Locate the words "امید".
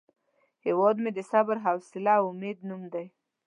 2.33-2.57